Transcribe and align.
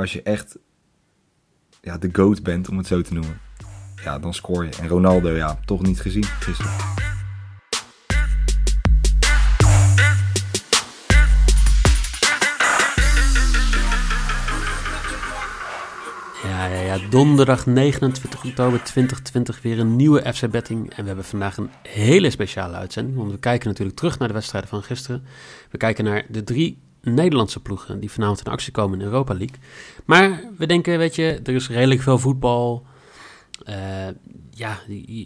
als 0.00 0.12
je 0.12 0.22
echt 0.22 0.58
ja, 1.82 1.98
de 1.98 2.08
GOAT 2.12 2.42
bent, 2.42 2.68
om 2.68 2.76
het 2.76 2.86
zo 2.86 3.02
te 3.02 3.14
noemen, 3.14 3.40
ja, 4.04 4.18
dan 4.18 4.34
scoor 4.34 4.64
je. 4.64 4.70
En 4.80 4.88
Ronaldo, 4.88 5.30
ja, 5.30 5.58
toch 5.64 5.82
niet 5.82 6.00
gezien 6.00 6.24
gisteren. 6.24 6.72
Ja, 16.42 16.66
ja, 16.66 16.80
ja, 16.80 17.08
donderdag 17.08 17.66
29 17.66 18.44
oktober 18.44 18.82
2020 18.82 19.62
weer 19.62 19.78
een 19.78 19.96
nieuwe 19.96 20.32
FC 20.34 20.50
Betting. 20.50 20.90
En 20.90 21.00
we 21.02 21.06
hebben 21.06 21.24
vandaag 21.24 21.56
een 21.56 21.70
hele 21.88 22.30
speciale 22.30 22.76
uitzending, 22.76 23.16
want 23.16 23.30
we 23.30 23.38
kijken 23.38 23.68
natuurlijk 23.68 23.96
terug 23.96 24.18
naar 24.18 24.28
de 24.28 24.34
wedstrijden 24.34 24.70
van 24.70 24.82
gisteren. 24.82 25.24
We 25.70 25.78
kijken 25.78 26.04
naar 26.04 26.26
de 26.28 26.44
drie 26.44 26.78
Nederlandse 27.02 27.60
ploegen 27.60 28.00
die 28.00 28.10
vanavond 28.10 28.46
in 28.46 28.52
actie 28.52 28.72
komen 28.72 29.00
in 29.00 29.06
Europa 29.06 29.34
League. 29.34 29.56
Maar 30.04 30.44
we 30.56 30.66
denken, 30.66 30.98
weet 30.98 31.14
je, 31.14 31.40
er 31.44 31.54
is 31.54 31.68
redelijk 31.68 32.02
veel 32.02 32.18
voetbal. 32.18 32.86
Uh, 33.68 33.76
ja, 34.50 34.78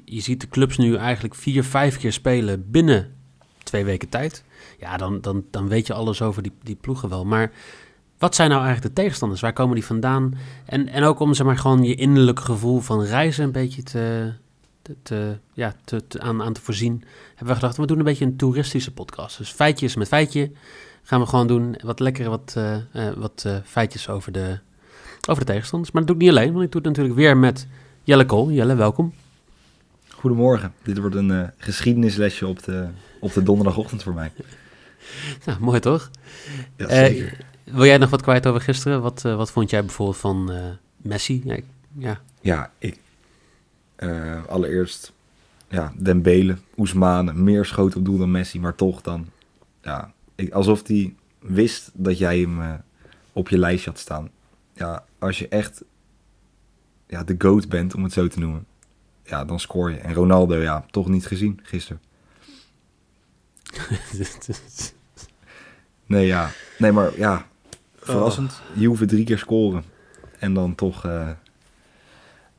je, 0.05 0.21
ziet 0.21 0.41
de 0.41 0.49
clubs 0.49 0.77
nu 0.77 0.97
eigenlijk 0.97 1.35
vier, 1.35 1.65
vijf 1.65 1.99
keer 1.99 2.13
spelen 2.13 2.71
binnen 2.71 3.15
twee 3.63 3.85
weken 3.85 4.09
tijd. 4.09 4.45
Ja, 4.79 4.97
dan, 4.97 5.21
dan, 5.21 5.45
dan 5.51 5.69
weet 5.69 5.87
je 5.87 5.93
alles 5.93 6.23
over 6.23 6.43
die, 6.43 6.53
die 6.63 6.77
ploegen 6.77 7.09
wel. 7.09 7.25
Maar 7.25 7.53
wat 8.19 8.35
zijn 8.35 8.51
nou 8.51 8.65
eigenlijk 8.65 8.95
de 8.95 9.01
tegenstanders? 9.01 9.41
Waar 9.41 9.53
komen 9.53 9.75
die 9.75 9.85
vandaan? 9.85 10.39
En, 10.67 10.89
en 10.89 11.03
ook 11.03 11.21
om 11.21 11.35
zeg 11.35 11.47
maar, 11.47 11.59
gewoon 11.59 11.83
je 11.83 11.95
innerlijke 11.95 12.43
gevoel 12.43 12.81
van 12.81 13.03
reizen 13.03 13.45
een 13.45 13.53
beetje 13.53 13.83
te, 13.83 14.33
te, 14.83 14.97
te 15.03 15.39
ja, 15.53 15.75
te, 15.85 16.03
aan, 16.19 16.43
aan 16.43 16.53
te 16.53 16.61
voorzien. 16.61 17.05
Hebben 17.29 17.47
we 17.47 17.61
gedacht, 17.61 17.77
we 17.77 17.87
doen 17.87 17.99
een 17.99 18.05
beetje 18.05 18.25
een 18.25 18.37
toeristische 18.37 18.93
podcast. 18.93 19.39
Dus 19.39 19.51
feitjes 19.51 19.97
met 19.97 20.09
feitje 20.09 20.51
gaan 21.05 21.21
we 21.21 21.27
gewoon 21.27 21.47
doen. 21.47 21.77
Wat 21.85 22.01
lekkere 22.01 22.29
wat, 22.29 22.55
uh, 22.59 22.77
uh, 22.93 23.13
wat 23.17 23.45
uh, 23.47 23.57
feitjes 23.65 24.09
over 24.09 24.33
de, 24.33 24.59
over 25.29 25.45
de 25.45 25.53
tegenstanders. 25.53 25.93
Maar 25.93 26.03
dat 26.03 26.11
doe 26.11 26.21
ik 26.21 26.23
niet 26.23 26.39
alleen, 26.39 26.53
want 26.53 26.65
ik 26.65 26.73
doe 26.73 26.81
het 26.81 26.91
natuurlijk 26.91 27.17
weer 27.17 27.37
met 27.37 27.67
Jelle 28.03 28.27
Kool. 28.27 28.51
Jelle, 28.51 28.75
welkom. 28.75 29.15
Goedemorgen. 30.09 30.73
Dit 30.83 30.99
wordt 30.99 31.15
een 31.17 31.51
geschiedenislesje 31.57 32.47
op 32.47 32.63
de, 32.63 32.89
op 33.21 33.33
de 33.33 33.43
donderdagochtend 33.43 34.03
voor 34.03 34.15
mij. 34.15 34.33
Nou, 35.45 35.61
mooi 35.61 35.81
toch? 35.81 36.11
Ja, 36.77 36.89
zeker. 36.89 37.39
Wil 37.65 37.85
jij 37.85 37.99
nog 37.99 38.11
wat 38.11 38.23
kwijt 38.23 38.47
over 38.47 38.61
gisteren? 38.61 39.03
Wat, 39.03 39.23
wat 39.23 39.51
vond 39.51 39.71
jij 39.71 39.85
bijvoorbeeld 39.85 40.17
van 40.19 40.53
Messi? 40.97 41.43
Ja, 41.45 41.55
ik, 41.55 41.65
ja. 41.99 42.21
ja 42.41 42.71
ik, 42.79 42.99
uh, 43.99 44.45
allereerst 44.49 45.13
ja, 45.69 45.93
Dembele, 45.97 46.57
Oesmane, 46.77 47.33
meer 47.33 47.65
schoten 47.65 47.99
op 47.99 48.05
doel 48.05 48.19
dan 48.19 48.31
Messi, 48.31 48.61
maar 48.61 48.75
toch 48.75 49.01
dan, 49.01 49.27
ja, 49.83 50.13
alsof 50.51 50.87
hij 50.87 51.15
wist 51.39 51.91
dat 51.95 52.19
jij 52.19 52.39
hem 52.39 52.83
op 53.33 53.49
je 53.49 53.59
lijstje 53.59 53.91
had 53.91 53.99
staan. 53.99 54.31
Ja, 54.73 55.05
als 55.19 55.39
je 55.39 55.49
echt 55.49 55.85
ja, 57.07 57.25
de 57.25 57.35
GOAT 57.39 57.69
bent, 57.69 57.95
om 57.95 58.03
het 58.03 58.13
zo 58.13 58.29
te 58.29 58.39
noemen, 58.39 58.67
ja, 59.25 59.45
dan 59.45 59.61
scoor 59.61 59.91
je. 59.91 59.97
En 59.97 60.15
Ronaldo, 60.15 60.57
ja, 60.57 60.85
toch 60.91 61.09
niet 61.09 61.27
gezien 61.27 61.61
gisteren. 61.63 62.01
nee, 66.07 66.27
ja. 66.27 66.51
Nee, 66.79 66.93
maar 66.93 67.19
ja, 67.19 67.47
verrassend. 67.97 68.53
Oh. 68.53 68.81
Je 68.81 68.87
hoeft 68.87 69.09
drie 69.09 69.25
keer 69.25 69.39
scoren. 69.39 69.85
En 70.39 70.55
dan 70.55 70.75
toch 70.75 71.07
uh, 71.07 71.31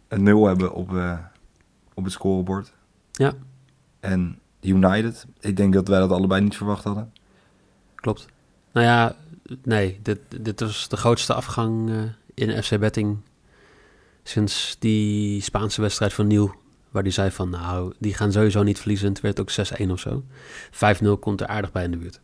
een 0.08 0.24
nul 0.24 0.46
hebben 0.46 0.74
op, 0.74 0.92
uh, 0.92 1.20
op 1.94 2.04
het 2.04 2.14
scorebord. 2.14 2.74
Ja. 3.12 3.34
En 4.00 4.40
United, 4.62 5.26
ik 5.40 5.58
denk 5.58 5.74
dat 5.74 5.88
wij 5.88 6.00
dat 6.00 6.12
allebei 6.12 6.42
niet 6.42 6.58
verwacht 6.58 6.84
hadden. 6.84 7.14
Klopt. 8.06 8.26
Nou 8.72 8.86
ja, 8.86 9.16
nee, 9.64 10.00
dit, 10.02 10.20
dit 10.40 10.60
was 10.60 10.88
de 10.90 10.98
grootste 10.98 11.34
afgang 11.34 11.90
uh, 11.90 12.02
in 12.34 12.64
FC 12.64 12.80
Betting 12.80 13.18
sinds 14.24 14.76
die 14.80 15.42
Spaanse 15.42 15.82
wedstrijd 15.82 16.14
van 16.14 16.28
Nieuw. 16.28 16.56
Waar 16.92 17.04
die 17.04 17.12
zei 17.12 17.32
van, 17.32 17.50
nou, 17.50 17.94
die 18.00 18.14
gaan 18.14 18.32
sowieso 18.32 18.64
niet 18.64 18.80
verliezen. 18.80 19.08
Het 19.08 19.22
werd 19.22 19.40
ook 19.40 19.52
6-1 19.52 19.92
of 19.92 20.00
zo. 20.00 20.24
5-0 20.72 21.20
komt 21.20 21.42
er 21.42 21.48
aardig 21.48 21.72
bij 21.72 21.84
in 21.84 21.92
de 21.92 21.98
buurt. 21.98 22.20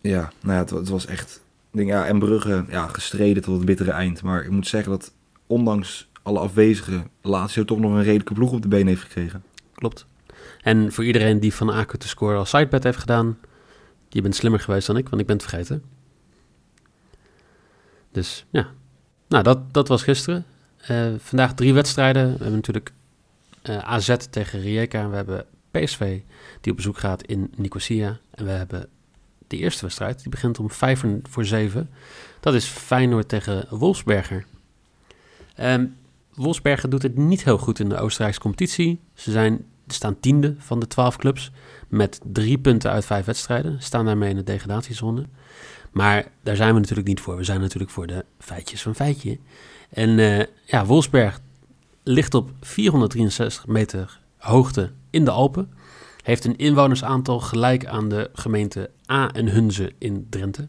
Ja, 0.00 0.32
nou 0.40 0.54
ja, 0.54 0.58
het, 0.58 0.70
het 0.70 0.88
was 0.88 1.06
echt 1.06 1.40
denk, 1.70 1.88
ja, 1.88 2.06
en 2.06 2.18
Brugge 2.18 2.64
ja, 2.68 2.86
gestreden 2.86 3.42
tot 3.42 3.56
het 3.56 3.64
bittere 3.64 3.90
eind. 3.90 4.22
Maar 4.22 4.44
ik 4.44 4.50
moet 4.50 4.66
zeggen 4.66 4.90
dat 4.90 5.12
ondanks 5.46 6.08
alle 6.22 6.38
afwezigen 6.38 7.10
Lazio 7.22 7.64
toch 7.64 7.78
nog 7.78 7.92
een 7.92 8.02
redelijke 8.02 8.34
ploeg 8.34 8.52
op 8.52 8.62
de 8.62 8.68
been 8.68 8.86
heeft 8.86 9.02
gekregen. 9.02 9.42
Klopt. 9.74 10.06
En 10.62 10.92
voor 10.92 11.04
iedereen 11.04 11.40
die 11.40 11.54
van 11.54 11.72
Aken 11.72 11.98
te 11.98 12.08
score 12.08 12.36
als 12.36 12.50
sidebet 12.50 12.84
heeft 12.84 12.98
gedaan, 12.98 13.38
je 14.16 14.22
bent 14.22 14.34
slimmer 14.34 14.60
geweest 14.60 14.86
dan 14.86 14.96
ik, 14.96 15.08
want 15.08 15.20
ik 15.20 15.26
ben 15.26 15.36
het 15.36 15.46
vergeten. 15.46 15.82
Dus 18.12 18.44
ja, 18.50 18.68
nou 19.28 19.42
dat, 19.42 19.74
dat 19.74 19.88
was 19.88 20.02
gisteren. 20.02 20.44
Uh, 20.90 21.14
vandaag 21.18 21.54
drie 21.54 21.74
wedstrijden. 21.74 22.24
We 22.24 22.30
hebben 22.30 22.52
natuurlijk 22.52 22.92
uh, 23.62 23.78
AZ 23.78 24.16
tegen 24.30 24.60
Rijeka. 24.60 25.08
We 25.08 25.16
hebben 25.16 25.46
PSV 25.70 26.20
die 26.60 26.70
op 26.70 26.76
bezoek 26.76 26.98
gaat 26.98 27.22
in 27.22 27.52
Nicosia. 27.56 28.18
En 28.30 28.44
we 28.44 28.50
hebben 28.50 28.88
de 29.46 29.56
eerste 29.56 29.82
wedstrijd. 29.82 30.20
Die 30.20 30.28
begint 30.28 30.58
om 30.58 30.70
5 30.70 31.04
voor 31.22 31.44
7. 31.44 31.90
Dat 32.40 32.54
is 32.54 32.64
Feyenoord 32.64 33.28
tegen 33.28 33.66
Wolfsberger. 33.70 34.44
Um, 35.60 35.96
Wolfsberger 36.34 36.90
doet 36.90 37.02
het 37.02 37.16
niet 37.16 37.44
heel 37.44 37.58
goed 37.58 37.78
in 37.78 37.88
de 37.88 37.98
Oostenrijkse 37.98 38.40
competitie. 38.40 39.00
Ze 39.14 39.30
zijn, 39.30 39.64
staan 39.94 40.20
tiende 40.20 40.54
van 40.58 40.80
de 40.80 40.86
12 40.86 41.16
clubs 41.16 41.50
met 41.88 42.20
drie 42.32 42.58
punten 42.58 42.90
uit 42.90 43.04
vijf 43.04 43.24
wedstrijden. 43.24 43.82
Staan 43.82 44.04
daarmee 44.04 44.30
in 44.30 44.36
de 44.36 44.42
degradatiezone. 44.42 45.26
Maar 45.90 46.26
daar 46.42 46.56
zijn 46.56 46.74
we 46.74 46.80
natuurlijk 46.80 47.08
niet 47.08 47.20
voor. 47.20 47.36
We 47.36 47.44
zijn 47.44 47.60
natuurlijk 47.60 47.90
voor 47.90 48.06
de 48.06 48.24
feitjes 48.38 48.82
van 48.82 48.94
feitje. 48.94 49.38
En 49.90 50.18
uh, 50.18 50.42
ja, 50.64 50.86
Wolfsberg 50.86 51.40
ligt 52.02 52.34
op 52.34 52.50
463 52.60 53.66
meter 53.66 54.20
hoogte 54.36 54.90
in 55.10 55.24
de 55.24 55.30
Alpen 55.30 55.70
heeft 56.26 56.44
een 56.44 56.56
inwonersaantal 56.56 57.40
gelijk 57.40 57.86
aan 57.86 58.08
de 58.08 58.30
gemeente 58.32 58.90
A 59.10 59.30
en 59.32 59.48
Hunze 59.48 59.92
in 59.98 60.26
Drenthe. 60.30 60.68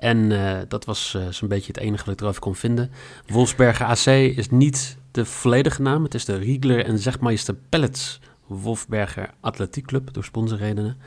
En 0.00 0.30
uh, 0.30 0.58
dat 0.68 0.84
was 0.84 1.14
uh, 1.16 1.28
zo'n 1.28 1.48
beetje 1.48 1.72
het 1.72 1.82
enige 1.82 2.04
wat 2.04 2.14
ik 2.14 2.20
erover 2.20 2.40
kon 2.40 2.54
vinden. 2.54 2.90
Wolfsberger 3.26 3.86
AC 3.86 4.06
is 4.36 4.50
niet 4.50 4.96
de 5.10 5.24
volledige 5.24 5.82
naam. 5.82 6.02
Het 6.02 6.14
is 6.14 6.24
de 6.24 6.36
Riegler 6.36 6.84
en 6.84 6.98
Zegmeister 6.98 7.54
Pellets 7.68 8.20
Wolfberger 8.46 9.30
Atletiek 9.40 9.86
Club, 9.86 10.12
door 10.12 10.24
sponsorredenen. 10.24 10.98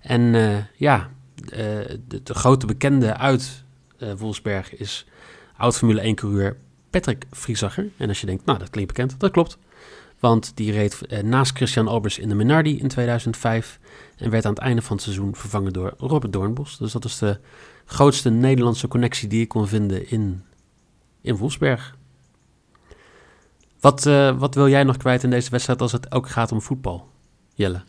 En 0.00 0.20
uh, 0.20 0.56
ja, 0.76 1.10
de, 1.34 2.00
de, 2.22 2.34
grote 2.34 2.66
bekende 2.66 3.16
uit 3.16 3.64
Wolfsberg 4.16 4.76
is 4.76 5.06
oud-Formule 5.56 6.14
1-coureur 6.14 6.56
Patrick 6.90 7.26
Friesacher. 7.30 7.88
En 7.96 8.08
als 8.08 8.20
je 8.20 8.26
denkt, 8.26 8.44
nou, 8.44 8.58
dat 8.58 8.70
klinkt 8.70 8.94
bekend, 8.94 9.20
dat 9.20 9.30
klopt. 9.30 9.58
Want 10.22 10.56
die 10.56 10.72
reed 10.72 11.06
eh, 11.06 11.22
naast 11.22 11.56
Christian 11.56 11.88
Albers 11.88 12.18
in 12.18 12.28
de 12.28 12.34
Minardi 12.34 12.78
in 12.78 12.88
2005. 12.88 13.78
En 14.16 14.30
werd 14.30 14.44
aan 14.44 14.52
het 14.52 14.62
einde 14.62 14.82
van 14.82 14.96
het 14.96 15.04
seizoen 15.04 15.34
vervangen 15.34 15.72
door 15.72 15.94
Robert 15.98 16.32
Doornbos. 16.32 16.78
Dus 16.78 16.92
dat 16.92 17.04
is 17.04 17.18
de 17.18 17.38
grootste 17.84 18.30
Nederlandse 18.30 18.88
connectie 18.88 19.28
die 19.28 19.40
ik 19.40 19.48
kon 19.48 19.68
vinden 19.68 20.10
in, 20.10 20.44
in 21.20 21.36
Wolfsberg. 21.36 21.96
Wat, 23.80 24.06
uh, 24.06 24.38
wat 24.38 24.54
wil 24.54 24.68
jij 24.68 24.84
nog 24.84 24.96
kwijt 24.96 25.22
in 25.22 25.30
deze 25.30 25.50
wedstrijd 25.50 25.80
als 25.80 25.92
het 25.92 26.12
ook 26.12 26.28
gaat 26.28 26.52
om 26.52 26.62
voetbal? 26.62 27.08
Jelle? 27.54 27.82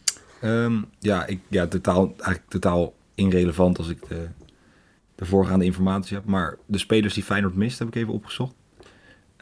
Um, 0.44 0.86
ja, 1.00 1.26
ik, 1.26 1.40
ja 1.48 1.68
totaal, 1.68 2.06
eigenlijk 2.06 2.50
totaal 2.50 2.94
irrelevant 3.16 3.78
als 3.78 3.90
ik 3.90 4.08
de, 4.08 4.28
de 5.16 5.26
voorgaande 5.26 5.66
informatie 5.66 6.16
heb. 6.16 6.26
Maar 6.26 6.58
de 6.66 6.78
spelers 6.78 7.14
die 7.14 7.24
Feyenoord 7.24 7.56
mist, 7.56 7.80
heb 7.80 7.88
ik 7.88 7.96
even 7.96 8.14
opgezocht. 8.14 8.54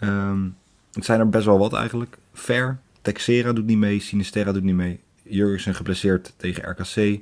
Um, 0.03 0.55
het 0.91 1.05
zijn 1.05 1.19
er 1.19 1.29
best 1.29 1.45
wel 1.45 1.57
wat 1.57 1.73
eigenlijk. 1.73 2.17
Fair, 2.33 2.79
Texera 3.01 3.53
doet 3.53 3.65
niet 3.65 3.77
mee, 3.77 3.99
Sinisterra 3.99 4.51
doet 4.51 4.63
niet 4.63 4.75
mee. 4.75 4.99
Jurgensen 5.23 5.75
geblesseerd 5.75 6.33
tegen 6.37 6.69
RKC. 6.69 7.19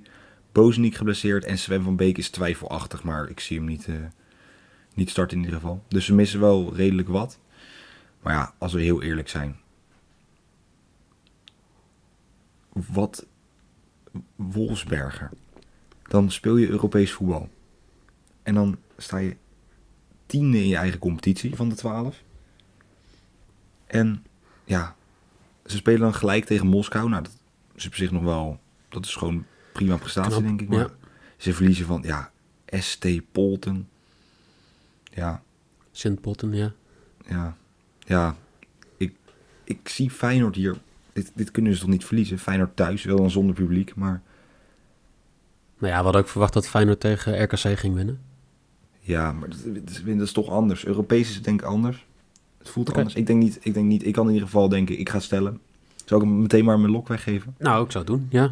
Bozeniek 0.51 0.95
geblesseerd 0.95 1.45
en 1.45 1.57
Sven 1.57 1.83
van 1.83 1.95
Beek 1.95 2.17
is 2.17 2.29
twijfelachtig, 2.29 3.03
maar 3.03 3.29
ik 3.29 3.39
zie 3.39 3.57
hem 3.57 3.65
niet, 3.65 3.87
uh, 3.87 3.95
niet 4.93 5.09
starten 5.09 5.37
in 5.37 5.43
ieder 5.43 5.59
geval. 5.59 5.83
Dus 5.87 6.05
ze 6.05 6.13
missen 6.13 6.39
wel 6.39 6.75
redelijk 6.75 7.07
wat. 7.07 7.39
Maar 8.21 8.33
ja, 8.33 8.53
als 8.57 8.73
we 8.73 8.81
heel 8.81 9.01
eerlijk 9.01 9.29
zijn. 9.29 9.57
Wat 12.73 13.25
Wolfsberger. 14.35 15.29
Dan 16.03 16.31
speel 16.31 16.57
je 16.57 16.69
Europees 16.69 17.11
voetbal. 17.11 17.49
En 18.43 18.53
dan 18.53 18.77
sta 18.97 19.17
je 19.17 19.35
tiende 20.25 20.57
in 20.57 20.67
je 20.67 20.75
eigen 20.75 20.99
competitie 20.99 21.55
van 21.55 21.69
de 21.69 21.75
twaalf. 21.75 22.23
En 23.85 24.25
ja, 24.65 24.95
ze 25.71 25.77
spelen 25.77 25.99
dan 25.99 26.13
gelijk 26.13 26.45
tegen 26.45 26.67
Moskou. 26.67 27.09
Nou, 27.09 27.23
dat 27.23 27.31
is 27.75 27.85
op 27.85 27.95
zich 27.95 28.11
nog 28.11 28.23
wel... 28.23 28.59
Dat 28.89 29.05
is 29.05 29.15
gewoon 29.15 29.45
prima 29.73 29.97
prestatie, 29.97 30.31
Knap, 30.31 30.43
denk 30.43 30.61
ik. 30.61 30.69
Maar 30.69 30.79
ja. 30.79 30.89
ze 31.37 31.53
verliezen 31.53 31.85
van, 31.85 32.03
ja, 32.05 32.31
ST 32.65 33.31
Polten. 33.31 33.87
Ja, 35.13 35.43
Sint-Potten, 35.91 36.53
ja. 36.53 36.71
ja, 37.27 37.57
ja. 37.99 38.35
Ik, 38.97 39.13
ik 39.63 39.89
zie 39.89 40.09
Feyenoord 40.09 40.55
hier... 40.55 40.77
Dit, 41.13 41.31
dit 41.35 41.51
kunnen 41.51 41.73
ze 41.73 41.79
toch 41.79 41.89
niet 41.89 42.05
verliezen? 42.05 42.39
Feyenoord 42.39 42.75
thuis, 42.75 43.03
wel 43.03 43.17
dan 43.17 43.31
zonder 43.31 43.55
publiek, 43.55 43.95
maar... 43.95 44.21
Nou 45.77 45.91
ja, 45.93 45.97
we 45.97 46.03
hadden 46.03 46.21
ook 46.21 46.27
verwacht 46.27 46.53
dat 46.53 46.67
Feyenoord 46.67 46.99
tegen 46.99 47.43
RKC 47.43 47.79
ging 47.79 47.95
winnen. 47.95 48.21
Ja, 48.99 49.31
maar 49.31 49.49
dat, 49.49 49.59
dat, 49.63 50.01
dat 50.05 50.21
is 50.27 50.31
toch 50.31 50.49
anders. 50.49 50.85
Europees 50.85 51.29
is 51.29 51.35
het 51.35 51.43
denk 51.43 51.61
ik 51.61 51.67
anders. 51.67 52.05
Het 52.59 52.69
voelt 52.69 52.89
Oké. 52.89 52.97
anders. 52.97 53.15
Ik 53.15 53.27
denk, 53.27 53.41
niet, 53.41 53.59
ik 53.61 53.73
denk 53.73 53.85
niet, 53.85 54.05
ik 54.05 54.13
kan 54.13 54.27
in 54.27 54.33
ieder 54.33 54.47
geval 54.47 54.69
denken, 54.69 54.99
ik 54.99 55.09
ga 55.09 55.19
stellen. 55.19 55.59
Zal 56.05 56.17
ik 56.17 56.23
hem 56.23 56.41
meteen 56.41 56.65
maar 56.65 56.79
mijn 56.79 56.91
lok 56.91 57.07
weggeven? 57.07 57.55
Nou, 57.57 57.85
ik 57.85 57.91
zou 57.91 58.03
het 58.03 58.13
doen, 58.13 58.27
ja. 58.29 58.51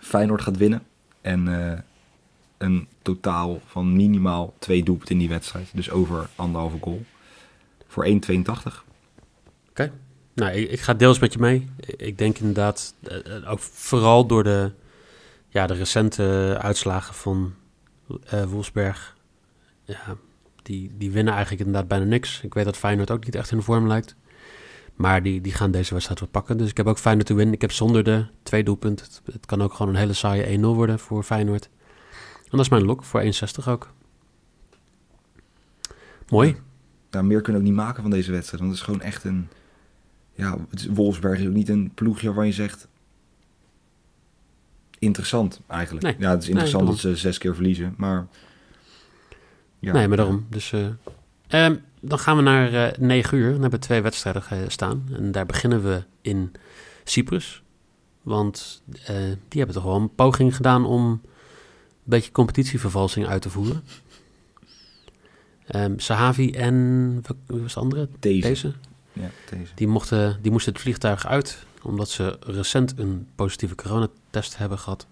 Feyenoord 0.00 0.42
gaat 0.42 0.56
winnen. 0.56 0.82
En 1.20 1.72
eh, 1.72 1.78
een 2.58 2.86
totaal 3.02 3.60
van 3.66 3.96
minimaal 3.96 4.54
twee 4.58 4.82
doelpunten 4.82 5.14
in 5.14 5.20
die 5.20 5.28
wedstrijd. 5.28 5.68
Dus 5.72 5.90
over 5.90 6.28
anderhalve 6.36 6.78
goal. 6.80 7.04
Voor 7.86 8.06
1,82. 8.06 8.86
Nou, 10.38 10.52
ik, 10.52 10.70
ik 10.70 10.80
ga 10.80 10.94
deels 10.94 11.18
met 11.18 11.32
je 11.32 11.38
mee. 11.38 11.68
Ik 11.96 12.18
denk 12.18 12.38
inderdaad, 12.38 12.94
eh, 13.02 13.36
eh, 13.36 13.50
ook 13.50 13.58
vooral 13.58 14.26
door 14.26 14.44
de, 14.44 14.72
ja, 15.48 15.66
de 15.66 15.74
recente 15.74 16.56
uitslagen 16.60 17.14
van 17.14 17.54
eh 18.24 18.44
Wolfsberg. 18.44 19.16
Ja, 19.84 20.16
die, 20.68 20.90
die 20.96 21.10
winnen 21.10 21.32
eigenlijk 21.32 21.64
inderdaad 21.64 21.88
bijna 21.88 22.04
niks. 22.04 22.40
Ik 22.42 22.54
weet 22.54 22.64
dat 22.64 22.76
Feyenoord 22.76 23.10
ook 23.10 23.24
niet 23.24 23.34
echt 23.34 23.50
in 23.50 23.62
vorm 23.62 23.86
lijkt. 23.86 24.14
Maar 24.94 25.22
die, 25.22 25.40
die 25.40 25.52
gaan 25.52 25.70
deze 25.70 25.92
wedstrijd 25.92 26.20
wel 26.20 26.28
pakken. 26.28 26.58
Dus 26.58 26.70
ik 26.70 26.76
heb 26.76 26.86
ook 26.86 26.98
Feyenoord 26.98 27.26
te 27.26 27.34
winnen. 27.34 27.54
Ik 27.54 27.60
heb 27.60 27.72
zonder 27.72 28.04
de 28.04 28.26
twee 28.42 28.64
doelpunten. 28.64 29.06
Het, 29.06 29.20
het 29.32 29.46
kan 29.46 29.62
ook 29.62 29.74
gewoon 29.74 29.92
een 29.92 29.98
hele 29.98 30.12
saaie 30.12 30.58
1-0 30.58 30.60
worden 30.60 30.98
voor 30.98 31.22
Feyenoord. 31.22 31.68
En 32.42 32.50
dat 32.50 32.60
is 32.60 32.68
mijn 32.68 32.84
lok 32.84 33.04
voor 33.04 33.22
1,60 33.22 33.28
ook. 33.68 33.92
Mooi. 36.28 36.56
Ja, 37.10 37.22
meer 37.22 37.40
kunnen 37.40 37.62
we 37.62 37.68
ook 37.68 37.74
niet 37.74 37.84
maken 37.84 38.02
van 38.02 38.10
deze 38.10 38.32
wedstrijd. 38.32 38.62
Want 38.62 38.72
het 38.72 38.80
is 38.80 38.86
gewoon 38.86 39.00
echt 39.00 39.24
een... 39.24 39.48
Ja, 40.34 40.56
Wolfsberg 40.90 41.38
is 41.38 41.46
ook 41.46 41.52
niet 41.52 41.68
een 41.68 41.90
ploegje 41.94 42.26
waarvan 42.26 42.46
je 42.46 42.52
zegt... 42.52 42.88
Interessant, 44.98 45.60
eigenlijk. 45.66 46.04
Nee. 46.04 46.16
Ja, 46.18 46.30
het 46.30 46.42
is 46.42 46.48
interessant 46.48 46.82
Nee, 46.82 46.92
dat 46.92 47.00
ze 47.00 47.16
zes 47.16 47.38
keer 47.38 47.54
verliezen, 47.54 47.94
maar... 47.96 48.26
Ja, 49.78 49.92
nee, 49.92 50.08
maar 50.08 50.16
daarom. 50.16 50.46
Dus, 50.50 50.72
eh, 50.72 50.86
ehm, 51.46 51.76
dan 52.00 52.18
gaan 52.18 52.36
we 52.36 52.42
naar 52.42 52.72
eh 52.92 52.98
9 52.98 53.38
uur. 53.38 53.50
Dan 53.52 53.60
hebben 53.60 53.80
we 53.80 53.86
twee 53.86 54.02
wedstrijden 54.02 54.42
ge- 54.42 54.64
staan. 54.68 55.08
En 55.12 55.32
daar 55.32 55.46
beginnen 55.46 55.82
we 55.82 56.02
in 56.20 56.52
Cyprus. 57.04 57.62
Want 58.22 58.82
eh, 59.04 59.16
die 59.48 59.58
hebben 59.58 59.74
toch 59.74 59.84
wel 59.84 59.96
een 59.96 60.14
poging 60.14 60.56
gedaan 60.56 60.84
om 60.86 61.04
een 61.10 61.20
beetje 62.04 62.32
competitievervalsing 62.32 63.26
uit 63.26 63.42
te 63.42 63.50
voeren. 63.50 63.82
Ehm 65.66 65.92
Sahavi 65.98 66.50
en 66.50 67.22
wie 67.46 67.60
was 67.62 67.74
de 67.74 67.80
andere? 67.80 68.08
Deze. 68.18 68.40
Deze. 68.48 68.72
Ja, 69.12 69.30
deze. 69.50 69.72
Die, 69.74 69.88
mochten, 69.88 70.38
die 70.42 70.50
moesten 70.52 70.72
het 70.72 70.82
vliegtuig 70.82 71.26
uit, 71.26 71.66
omdat 71.82 72.10
ze 72.10 72.36
recent 72.40 72.98
een 72.98 73.26
positieve 73.34 73.74
coronatest 73.74 74.56
hebben 74.58 74.78
gehad. 74.78 75.06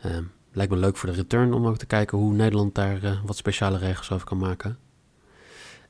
Ehm, 0.00 0.22
lijkt 0.56 0.72
me 0.72 0.78
leuk 0.78 0.96
voor 0.96 1.08
de 1.08 1.14
return 1.14 1.52
om 1.52 1.66
ook 1.66 1.76
te 1.76 1.86
kijken 1.86 2.18
hoe 2.18 2.32
Nederland 2.32 2.74
daar 2.74 3.02
eh, 3.02 3.20
wat 3.24 3.36
speciale 3.36 3.78
regels 3.78 4.10
over 4.10 4.26
kan 4.26 4.38
maken. 4.38 4.78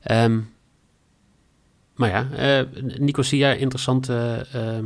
Ehm, 0.01 0.39
maar 1.95 2.09
ja, 2.09 2.27
eh 2.31 2.65
Nicosia, 2.97 3.51
interessante 3.51 4.45
ehm, 4.51 4.85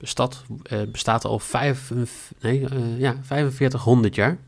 stad, 0.00 0.44
eh, 0.62 0.82
bestaat 0.92 1.24
al 1.24 1.38
vijf, 1.38 1.92
nee, 2.40 2.66
ja, 2.98 3.16
4500 3.22 4.14
jaar. 4.14 4.38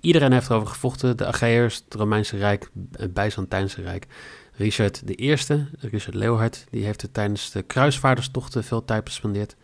Iedereen 0.00 0.32
heeft 0.32 0.50
erover 0.50 0.68
gevochten. 0.68 1.16
De 1.16 1.26
Achaeërs, 1.26 1.82
het 1.84 1.94
Romeinse 1.94 2.36
Rijk, 2.36 2.70
het 2.92 3.14
Byzantijnse 3.14 3.82
Rijk. 3.82 4.06
Richard 4.62 5.02
Eerste, 5.18 5.66
Richard 5.78 6.14
Leeuwhard, 6.14 6.66
die 6.70 6.84
heeft 6.84 7.02
er 7.02 7.10
tijdens 7.12 7.50
de 7.50 7.62
kruisvaarderstochten 7.62 8.64
veel 8.64 8.84
tijd 8.84 9.04
bespendeerd. 9.04 9.56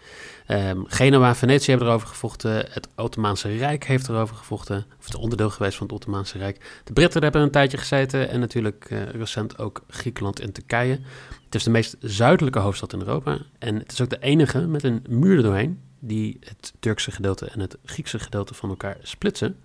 Ehm, 0.46 0.80
Genua 0.84 1.28
en 1.28 1.36
Venetië 1.36 1.70
hebben 1.70 1.88
erover 1.88 2.08
gevochten. 2.08 2.52
Het 2.52 2.88
Ottomaanse 2.96 3.56
Rijk 3.56 3.84
heeft 3.84 4.08
erover 4.08 4.36
gevochten. 4.36 4.86
Of 4.98 5.04
het 5.04 5.14
onderdeel 5.14 5.50
geweest 5.50 5.76
van 5.76 5.86
het 5.86 5.96
Ottomaanse 5.96 6.38
Rijk. 6.38 6.80
De 6.84 6.92
Britten 6.92 7.22
hebben 7.22 7.40
er 7.40 7.46
een 7.46 7.52
tijdje 7.52 7.78
gezeten. 7.78 8.28
En 8.28 8.40
natuurlijk 8.40 8.86
eh, 8.90 9.02
recent 9.02 9.58
ook 9.58 9.82
Griekenland 9.88 10.40
en 10.40 10.52
Turkije. 10.52 11.00
Het 11.44 11.54
is 11.54 11.62
de 11.62 11.70
meest 11.70 11.96
zuidelijke 12.00 12.58
hoofdstad 12.58 12.92
in 12.92 12.98
Europa. 12.98 13.38
En 13.58 13.76
het 13.76 13.92
is 13.92 14.00
ook 14.00 14.10
de 14.10 14.20
enige 14.20 14.60
met 14.60 14.82
een 14.82 15.04
muur 15.08 15.36
erdoorheen. 15.36 15.80
Die 15.98 16.38
het 16.40 16.72
Turkse 16.80 17.10
gedeelte 17.10 17.46
en 17.46 17.60
het 17.60 17.76
Griekse 17.84 18.18
gedeelte 18.18 18.54
van 18.54 18.68
elkaar 18.68 18.96
splitsen. 19.02 19.56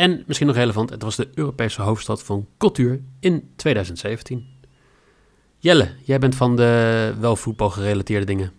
En 0.00 0.22
misschien 0.26 0.46
nog 0.46 0.56
relevant, 0.56 0.90
het 0.90 1.02
was 1.02 1.16
de 1.16 1.28
Europese 1.34 1.82
hoofdstad 1.82 2.22
van 2.22 2.46
cultuur 2.58 3.00
in 3.18 3.50
2017. 3.56 4.46
Jelle, 5.58 5.90
jij 6.04 6.18
bent 6.18 6.34
van 6.34 6.56
de 6.56 7.14
wel 7.20 7.36
voetbal 7.36 7.70
gerelateerde 7.70 8.26
dingen. 8.26 8.52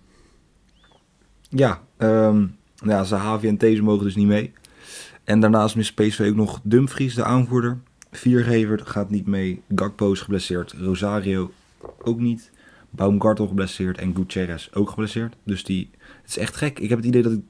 Ja, 1.50 1.82
ehm 1.98 2.46
ja, 2.76 3.06
en 3.42 3.58
These 3.58 3.82
mogen 3.82 4.06
dus 4.06 4.16
niet 4.16 4.28
mee. 4.28 4.54
En 5.24 5.40
daarnaast 5.40 5.76
mist 5.76 5.96
PSV 5.96 6.28
ook 6.30 6.36
nog 6.36 6.60
Dumfries, 6.64 7.16
de 7.16 7.24
aanvoerder. 7.24 7.80
Viergever 8.12 8.80
gaat 8.86 9.10
niet 9.10 9.28
mee. 9.28 9.62
Gakpo 9.76 10.12
is 10.12 10.22
geblesseerd. 10.22 10.74
Rosario 10.78 11.52
ook 12.04 12.20
niet. 12.20 12.52
Baumgartel 12.90 13.48
geblesseerd. 13.48 13.98
En 13.98 14.16
Gutierrez 14.16 14.70
ook 14.74 14.90
geblesseerd. 14.90 15.36
Dus 15.44 15.64
die, 15.64 15.90
het 16.22 16.30
is 16.30 16.38
echt 16.38 16.56
gek. 16.56 16.80
Ik 16.80 16.90
heb 16.90 16.98
het 16.98 17.08
idee 17.08 17.22
dat 17.22 17.32
ik 17.32 17.42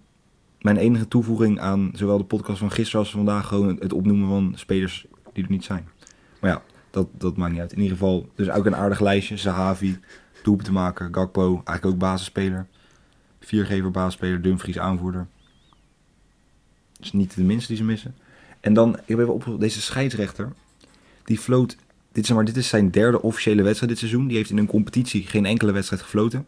mijn 0.61 0.77
enige 0.77 1.07
toevoeging 1.07 1.59
aan 1.59 1.91
zowel 1.93 2.17
de 2.17 2.23
podcast 2.23 2.59
van 2.59 2.71
gisteren 2.71 2.99
als 2.99 3.11
van 3.11 3.25
vandaag... 3.25 3.47
gewoon 3.47 3.77
het 3.79 3.93
opnoemen 3.93 4.27
van 4.27 4.53
spelers 4.55 5.05
die 5.33 5.43
er 5.43 5.49
niet 5.49 5.63
zijn. 5.63 5.87
Maar 6.39 6.51
ja, 6.51 6.61
dat, 6.89 7.07
dat 7.17 7.37
maakt 7.37 7.51
niet 7.51 7.61
uit. 7.61 7.71
In 7.71 7.81
ieder 7.81 7.97
geval, 7.97 8.29
dus 8.35 8.49
ook 8.49 8.65
een 8.65 8.75
aardig 8.75 8.99
lijstje. 8.99 9.37
Zahavi, 9.37 9.99
doelpunt 10.43 10.67
te 10.67 10.73
maken. 10.73 11.13
Gakpo, 11.13 11.51
eigenlijk 11.53 11.85
ook 11.85 11.97
basisspeler. 11.97 12.67
Viergever, 13.39 13.91
basisspeler. 13.91 14.41
Dumfries, 14.41 14.79
aanvoerder. 14.79 15.27
Dus 16.99 17.11
niet 17.11 17.35
de 17.35 17.43
minste 17.43 17.67
die 17.67 17.77
ze 17.77 17.83
missen. 17.83 18.15
En 18.59 18.73
dan, 18.73 18.93
ik 18.93 19.07
heb 19.07 19.19
even 19.19 19.33
op 19.33 19.59
deze 19.59 19.81
scheidsrechter. 19.81 20.53
Die 21.23 21.37
floot, 21.37 21.77
dit, 22.11 22.25
zeg 22.25 22.35
maar, 22.35 22.45
dit 22.45 22.57
is 22.57 22.67
zijn 22.67 22.91
derde 22.91 23.21
officiële 23.21 23.61
wedstrijd 23.61 23.91
dit 23.91 23.99
seizoen. 23.99 24.27
Die 24.27 24.37
heeft 24.37 24.49
in 24.49 24.57
een 24.57 24.67
competitie 24.67 25.27
geen 25.27 25.45
enkele 25.45 25.71
wedstrijd 25.71 26.01
gefloten. 26.01 26.47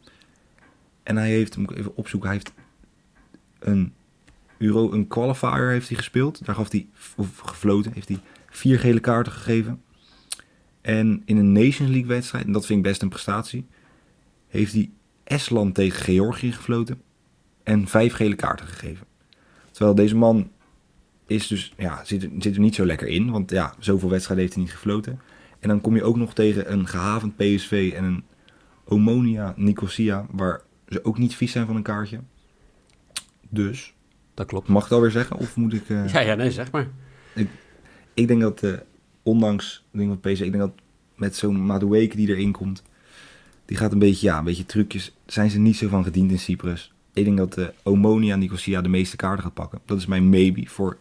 En 1.03 1.17
hij 1.17 1.29
heeft, 1.29 1.57
moet 1.57 1.71
ik 1.71 1.77
even 1.77 1.95
opzoeken, 1.95 2.29
hij 2.29 2.38
heeft 2.38 2.53
een 3.59 3.93
Euro, 4.63 4.91
een 4.91 5.08
qualifier 5.08 5.70
heeft 5.70 5.88
hij 5.88 5.98
gespeeld. 5.98 6.46
Daar 6.46 6.55
gaf 6.55 6.72
hij, 6.72 6.88
of 7.15 7.38
gefloten, 7.38 7.93
heeft 7.93 8.08
hij 8.08 8.20
vier 8.50 8.79
gele 8.79 9.00
kaarten 9.00 9.32
gegeven. 9.32 9.82
En 10.82 11.22
in 11.25 11.38
een 11.38 11.51
Nations 11.51 11.89
League 11.89 12.05
wedstrijd, 12.05 12.46
en 12.46 12.51
dat 12.51 12.65
vind 12.65 12.79
ik 12.79 12.86
best 12.86 13.01
een 13.01 13.10
prestatie, 13.10 13.65
heeft 14.48 14.74
hij 14.74 14.91
Estland 15.24 15.75
tegen 15.75 16.03
Georgië 16.03 16.51
gefloten. 16.51 17.01
En 17.63 17.88
vijf 17.88 18.13
gele 18.13 18.36
kaarten 18.36 18.67
gegeven. 18.67 19.05
Terwijl 19.72 19.96
deze 19.96 20.15
man 20.15 20.51
is 21.27 21.48
dus, 21.48 21.74
ja, 21.77 22.03
zit, 22.03 22.29
zit 22.39 22.55
er 22.55 22.62
niet 22.62 22.75
zo 22.75 22.86
lekker 22.86 23.08
in. 23.08 23.32
Want 23.32 23.51
ja, 23.51 23.74
zoveel 23.79 24.10
wedstrijden 24.10 24.46
heeft 24.46 24.55
hij 24.55 24.65
niet 24.65 24.74
gefloten. 24.74 25.20
En 25.60 25.70
dan 25.70 25.82
kom 25.82 25.96
je 25.96 26.03
ook 26.03 26.17
nog 26.17 26.34
tegen 26.34 26.72
een 26.72 26.88
gehavend 26.88 27.36
PSV 27.36 27.93
en 27.96 28.03
een 28.03 28.24
Omonia 28.86 29.53
Nicosia, 29.58 30.25
waar 30.32 30.62
ze 30.88 31.05
ook 31.05 31.17
niet 31.17 31.36
vies 31.36 31.51
zijn 31.51 31.65
van 31.65 31.75
een 31.75 31.84
kaartje. 31.84 32.20
Dus, 33.50 33.92
Dat 34.33 34.45
klopt. 34.47 34.67
mag 34.67 34.85
ik 34.85 34.91
alweer 34.91 35.11
zeggen? 35.11 35.37
Of 35.37 35.55
moet 35.55 35.73
ik... 35.73 35.89
eh, 35.89 36.07
Ja, 36.13 36.19
ja, 36.19 36.35
nee, 36.35 36.51
zeg 36.51 36.71
maar. 36.71 36.87
Ik 38.13 38.27
denk 38.27 38.41
dat, 38.41 38.63
eh, 38.63 38.73
ondanks 39.23 39.83
ik 39.91 39.99
denk 39.99 40.09
dat 40.09 40.21
PSV, 40.21 40.41
ik 40.41 40.51
denk 40.51 40.63
dat 40.63 40.71
met 41.15 41.35
zo'n 41.35 41.65
Madueke 41.65 42.15
die 42.15 42.27
erin 42.27 42.51
komt, 42.51 42.83
die 43.65 43.77
gaat 43.77 43.91
een 43.91 43.99
beetje, 43.99 44.27
ja, 44.27 44.37
een 44.37 44.43
beetje 44.43 44.65
trucjes. 44.65 45.11
Zijn 45.25 45.49
ze 45.49 45.59
niet 45.59 45.77
zo 45.77 45.87
van 45.87 46.03
gediend 46.03 46.31
in 46.31 46.39
Cyprus. 46.39 46.93
Ik 47.13 47.25
denk 47.25 47.37
dat 47.37 47.53
de 47.53 47.73
Omonia 47.83 48.35
Nicosia 48.35 48.81
de 48.81 48.89
meeste 48.89 49.15
kaarten 49.15 49.43
gaat 49.43 49.53
pakken. 49.53 49.79
Dat 49.85 49.97
is 49.97 50.05
mijn 50.05 50.29
maybe 50.29 50.63
voor 50.67 50.97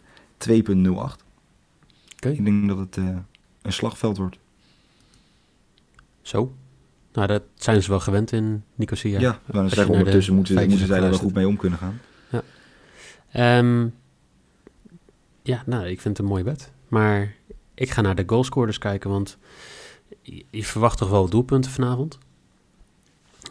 2.08. 0.49 0.53
Oké. 0.55 2.29
Ik 2.29 2.45
denk 2.45 2.67
dat 2.67 2.77
het 2.77 2.95
een 3.61 3.73
slagveld 3.73 4.17
wordt. 4.17 4.37
Zo. 6.21 6.53
Nou, 7.13 7.27
dat 7.27 7.43
zijn 7.55 7.83
ze 7.83 7.89
wel 7.89 7.99
gewend 7.99 8.31
in 8.31 8.63
Nicosia. 8.75 9.19
Ja, 9.19 9.29
maar 9.45 9.61
dan 9.61 9.69
zeggen 9.69 9.93
ondertussen 9.93 10.35
moeten, 10.35 10.55
moeten 10.69 10.87
zij 10.87 10.97
er 11.01 11.09
wel 11.09 11.17
goed 11.19 11.33
mee 11.33 11.47
om 11.47 11.57
kunnen 11.57 11.79
gaan. 11.79 11.99
Ehm, 13.33 13.87
ja, 15.41 15.63
nou, 15.65 15.85
ik 15.87 16.01
vind 16.01 16.17
het 16.17 16.25
een 16.25 16.31
mooi 16.31 16.43
bed. 16.43 16.71
Maar 16.87 17.35
ik 17.73 17.89
ga 17.89 18.01
naar 18.01 18.15
de 18.15 18.23
goalscorers 18.25 18.77
kijken, 18.77 19.09
want 19.09 19.37
je, 20.21 20.65
verwacht 20.65 20.97
toch 20.97 21.09
wel 21.09 21.29
doelpunten 21.29 21.71
vanavond. 21.71 22.17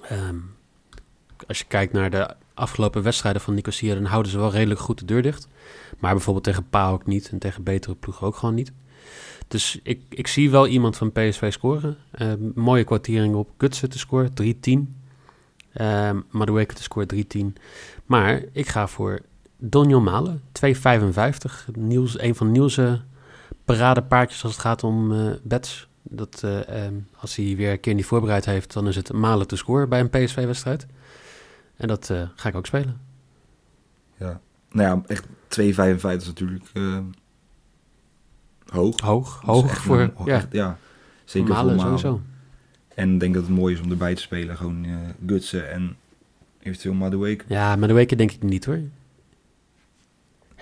Ehm, 0.02 0.36
als 1.46 1.58
je 1.58 1.64
kijkt 1.64 1.92
naar 1.92 2.10
de 2.10 2.34
afgelopen 2.54 3.02
wedstrijden 3.02 3.42
van 3.42 3.54
Nicosia, 3.54 3.94
dan 3.94 4.04
houden 4.04 4.32
ze 4.32 4.38
wel 4.38 4.50
redelijk 4.50 4.80
goed 4.80 4.98
de 4.98 5.04
deur 5.04 5.22
dicht. 5.22 5.48
Maar 5.98 6.12
bijvoorbeeld 6.12 6.44
tegen 6.44 6.68
PAOK 6.68 7.06
niet 7.06 7.28
en 7.28 7.38
tegen 7.38 7.62
betere 7.62 7.94
ploegen 7.94 8.26
ook 8.26 8.36
gewoon 8.36 8.54
niet. 8.54 8.72
Dus 9.48 9.80
ik, 9.82 10.02
ik 10.08 10.26
zie 10.26 10.50
wel 10.50 10.66
iemand 10.66 10.96
van 10.96 11.12
PSV 11.12 11.52
scoren. 11.52 11.96
Uh, 12.18 12.32
mooie 12.54 12.84
kwartering 12.84 13.34
op 13.34 13.50
Gutsen 13.58 13.90
te 13.90 13.98
scoren, 13.98 14.32
3-10. 14.42 15.00
Uh, 15.74 16.10
Madueke 16.30 16.74
te 16.74 16.82
scoren, 16.82 17.08
3-10. 17.36 17.60
Maar 18.06 18.42
ik 18.52 18.68
ga 18.68 18.86
voor 18.86 19.20
Donjon 19.64 20.02
Malen, 20.02 20.42
2,55. 20.52 21.74
Niels, 21.74 22.20
een 22.20 22.34
van 22.34 22.52
Niels' 22.52 22.80
paradepaardjes 23.64 24.42
als 24.42 24.52
het 24.52 24.60
gaat 24.60 24.84
om 24.84 25.12
uh, 25.12 25.32
bets. 25.42 25.88
Dat, 26.02 26.42
uh, 26.44 26.84
um, 26.84 27.08
als 27.16 27.36
hij 27.36 27.56
weer 27.56 27.70
een 27.70 27.80
keer 27.80 27.94
niet 27.94 28.04
voorbereid 28.04 28.44
heeft, 28.44 28.72
dan 28.72 28.88
is 28.88 28.96
het 28.96 29.12
Malen 29.12 29.46
te 29.46 29.56
scoren 29.56 29.88
bij 29.88 30.00
een 30.00 30.10
PSV-wedstrijd. 30.10 30.86
En 31.76 31.88
dat 31.88 32.08
uh, 32.08 32.22
ga 32.34 32.48
ik 32.48 32.54
ook 32.54 32.66
spelen. 32.66 33.00
Ja, 34.16 34.40
nou 34.70 34.88
ja, 34.88 35.02
echt 35.06 35.26
2,55 35.26 35.32
is 35.62 36.26
natuurlijk 36.26 36.64
hoog. 38.66 39.00
Hoog, 39.00 39.40
hoog 39.44 39.76
voor, 39.78 40.00
een, 40.00 40.12
ja. 40.24 40.34
Echt, 40.34 40.52
ja. 40.52 40.78
Zeker 41.24 41.48
Malen, 41.48 41.74
voor 41.74 41.84
Malen. 41.84 41.98
sowieso. 41.98 42.22
En 42.94 43.14
ik 43.14 43.20
denk 43.20 43.34
dat 43.34 43.42
het 43.42 43.52
mooi 43.52 43.74
is 43.74 43.80
om 43.80 43.90
erbij 43.90 44.14
te 44.14 44.22
spelen. 44.22 44.56
Gewoon 44.56 44.86
Gutsen 45.26 45.70
en 45.70 45.96
eventueel 46.62 46.94
Madueke. 46.94 47.44
Ja, 47.48 47.76
Madueke 47.76 48.16
denk 48.16 48.32
ik 48.32 48.42
niet 48.42 48.64
hoor. 48.64 48.80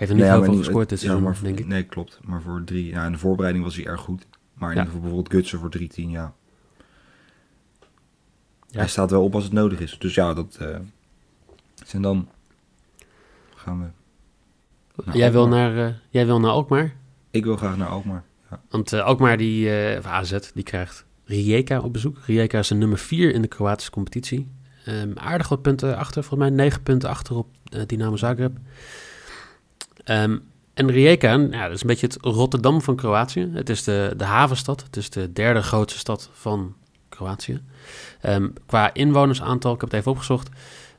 Heeft 0.00 0.10
er 0.12 0.16
niet 0.16 0.26
Nee, 0.26 0.34
heel 0.34 0.44
veel 0.44 0.54
niet- 0.54 0.64
gescoord 0.64 0.88
dit 0.88 0.98
ja, 1.00 1.04
seizoen, 1.04 1.24
maar 1.26 1.36
voor- 1.36 1.46
denk 1.46 1.58
ik. 1.58 1.66
Nee, 1.66 1.82
klopt. 1.82 2.18
Maar 2.22 2.42
voor 2.42 2.62
drie... 2.64 2.86
Ja, 2.86 3.06
in 3.06 3.12
de 3.12 3.18
voorbereiding 3.18 3.64
was 3.64 3.76
hij 3.76 3.86
erg 3.86 4.00
goed. 4.00 4.26
Maar 4.54 4.70
in 4.70 4.76
Ja. 4.76 4.82
bijvoorbeeld 4.84 5.30
Gutsen 5.30 5.58
voor 5.58 5.70
3-10, 5.70 6.10
ja. 6.10 6.32
Ja. 8.66 8.78
Hij 8.78 8.88
staat 8.88 9.10
wel 9.10 9.22
op 9.24 9.34
als 9.34 9.44
het 9.44 9.52
nodig 9.52 9.80
is. 9.80 9.96
Dus 9.98 10.14
ja, 10.14 10.34
dat... 10.34 10.56
eh 10.60 10.76
en 11.92 12.02
dan 12.02 12.28
gaan 13.54 13.78
we... 13.80 13.86
naar 15.04 15.16
jij, 15.16 15.32
wil 15.32 15.48
naar, 15.48 15.86
eh, 15.86 15.94
jij 16.10 16.26
wil 16.26 16.40
naar 16.40 16.50
Alkmaar? 16.50 16.94
Ik 17.30 17.44
wil 17.44 17.56
graag 17.56 17.76
naar 17.76 17.88
Alkmaar. 17.88 18.24
Ja. 18.50 18.60
Want 18.68 18.92
eh 18.92 19.02
Alkmaar, 19.04 19.36
die, 19.36 19.66
of 19.98 20.06
AZ, 20.06 20.38
die 20.54 20.62
krijgt 20.64 21.04
Rijeka 21.24 21.80
op 21.80 21.92
bezoek. 21.92 22.18
Rijeka 22.26 22.58
is 22.58 22.68
de 22.68 22.74
nummer 22.74 22.98
4 22.98 23.34
in 23.34 23.42
de 23.42 23.48
Kroatische 23.48 23.90
competitie. 23.90 24.48
Ehm, 24.84 25.10
aardig 25.14 25.48
wat 25.48 25.62
punten 25.62 25.96
achter, 25.96 26.24
volgens 26.24 26.48
mij 26.50 26.58
9 26.58 26.82
punten 26.82 27.08
achter 27.08 27.36
op 27.36 27.46
Dynamo 27.86 28.16
Zagreb. 28.16 28.56
Ehm, 30.10 30.38
en 30.74 30.90
Rijeka, 30.90 31.32
ja, 31.32 31.64
dat 31.64 31.74
is 31.76 31.80
een 31.80 31.86
beetje 31.86 32.06
het 32.06 32.18
Rotterdam 32.20 32.82
van 32.82 32.96
Kroatië. 32.96 33.50
Het 33.52 33.68
is 33.68 33.84
de, 33.84 34.14
de 34.16 34.24
havenstad. 34.24 34.82
Het 34.82 34.96
is 34.96 35.10
de 35.10 35.32
derde 35.32 35.62
grootste 35.62 35.98
stad 35.98 36.30
van 36.32 36.74
Kroatië. 37.08 37.60
Ehm, 38.20 38.48
qua 38.66 38.94
inwonersaantal, 38.94 39.74
ik 39.74 39.80
heb 39.80 39.90
het 39.90 39.98
even 39.98 40.10
opgezocht. 40.12 40.48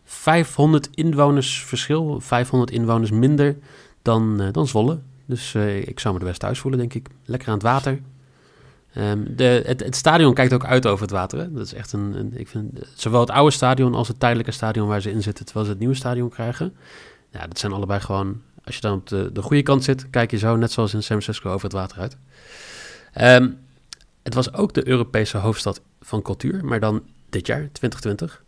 500 0.04 0.90
inwoners 0.94 1.64
verschil, 1.64 2.20
500 2.20 2.72
inwoners 2.72 3.12
minder 3.12 3.58
dan, 4.02 4.42
eh, 4.42 4.48
dan 4.52 4.68
Zwolle. 4.68 5.00
Dus 5.26 5.54
eh, 5.54 5.88
ik 5.88 6.00
zou 6.00 6.14
me 6.14 6.20
er 6.20 6.26
best 6.26 6.40
thuis 6.40 6.60
voelen, 6.60 6.80
denk 6.80 6.94
ik. 6.94 7.08
Lekker 7.26 7.48
aan 7.48 7.54
het 7.54 7.64
water. 7.64 8.00
Ehm, 8.94 9.20
de, 9.36 9.64
het, 9.66 9.96
stadion 9.96 10.34
kijkt 10.34 10.54
ook 10.54 10.66
uit 10.66 10.86
over 10.88 11.02
het 11.02 11.12
water. 11.12 11.40
Hè? 11.40 11.52
Dat 11.52 11.66
is 11.66 11.74
echt 11.74 11.94
een, 11.94 12.14
een- 12.20 12.40
Ik 12.40 12.48
vind 12.48 12.80
zowel 12.96 13.20
het 13.20 13.30
oude 13.30 13.52
stadion 13.52 13.94
als 13.96 14.08
het 14.08 14.20
tijdelijke 14.20 14.52
stadion 14.52 14.88
waar 14.88 15.02
ze 15.02 15.12
in 15.12 15.22
zitten, 15.22 15.46
terwijl 15.46 15.66
ze 15.66 15.72
het 15.72 15.80
nieuwe 15.82 15.96
stadion 15.96 16.30
krijgen. 16.30 16.74
Ja, 17.30 17.48
dat 17.48 17.60
zijn 17.60 17.72
allebei 17.72 18.00
gewoon. 18.00 18.42
Als 18.64 18.76
je 18.76 18.82
dan 18.82 18.98
op 18.98 19.08
de, 19.08 19.30
de 19.34 19.42
goede 19.42 19.64
kant 19.64 19.84
zit, 19.84 20.10
kijk 20.10 20.32
je 20.32 20.38
zo, 20.38 20.56
net 20.56 20.72
zoals 20.72 20.94
in 20.94 21.04
San 21.04 21.22
Francisco, 21.22 21.50
over 21.52 21.64
het 21.64 21.74
water 21.74 22.00
uit. 22.00 22.18
Ehm, 23.14 23.50
het 24.24 24.34
was 24.34 24.54
ook 24.54 24.74
de 24.74 24.88
Europese 24.88 25.38
hoofdstad 25.38 25.82
van 26.02 26.22
cultuur, 26.22 26.66
maar 26.66 26.80
dan 26.80 27.04
dit 27.30 27.48
jaar, 27.48 27.70
2020. 27.72 28.44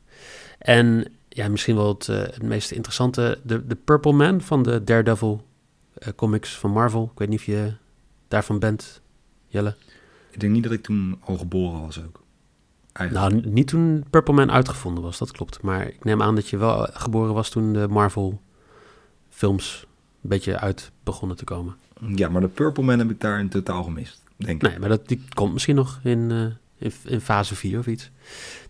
En 0.58 1.06
ja, 1.30 1.48
misschien 1.48 1.76
wel 1.76 1.88
het, 1.88 2.10
eh, 2.10 2.18
het 2.18 2.44
meest 2.44 2.72
interessante, 2.72 3.40
de, 3.44 3.68
de 3.68 3.76
Purple 3.76 4.14
Man 4.14 4.42
van 4.42 4.64
de 4.64 4.84
Daredevil 4.84 5.46
eh, 5.94 6.10
comics 6.16 6.58
van 6.58 6.72
Marvel. 6.72 7.10
Ik 7.14 7.20
weet 7.20 7.30
niet 7.30 7.40
of 7.40 7.46
je 7.46 7.74
daarvan 8.28 8.60
bent, 8.60 9.02
Jelle. 9.48 9.76
Ik 10.32 10.40
denk 10.40 10.54
niet 10.54 10.64
dat 10.64 10.72
ik 10.72 10.84
toen 10.84 11.20
al 11.24 11.38
geboren 11.38 11.82
was 11.82 12.04
ook. 12.04 12.22
Eigenlijk. 12.94 13.34
Nou, 13.34 13.54
niet 13.54 13.68
toen 13.68 14.06
Purple 14.10 14.34
Man 14.34 14.52
uitgevonden 14.52 15.04
was, 15.04 15.18
dat 15.18 15.32
klopt. 15.32 15.62
Maar 15.62 15.88
ik 15.88 16.04
neem 16.04 16.22
aan 16.22 16.36
dat 16.36 16.48
je 16.50 16.58
wel 16.58 16.88
geboren 16.92 17.34
was 17.34 17.50
toen 17.50 17.74
de 17.74 17.88
Marvel 17.88 18.42
films 19.30 19.86
een 20.24 20.30
beetje 20.30 20.60
uit 20.60 20.92
begonnen 21.04 21.38
te 21.38 21.44
komen. 21.44 21.76
Ja, 22.16 22.30
maar 22.30 22.42
de 22.42 22.48
Purple 22.48 22.84
Man 22.84 23.00
heb 23.00 23.10
ik 23.10 23.22
daar 23.22 23.40
in 23.40 23.50
totaal 23.50 23.84
gemist. 23.84 24.22
Denk 24.36 24.64
ik. 24.64 24.70
Nee, 24.70 24.80
maar 24.80 24.90
dat, 24.90 25.08
die 25.08 25.22
komt 25.34 25.54
misschien 25.54 25.76
nog 25.76 26.00
in, 26.04 26.32
eh, 26.32 26.88
in, 26.88 26.94
in 27.06 27.22
fase 27.22 27.56
4 27.56 27.80
of 27.80 27.88
iets. 27.88 28.12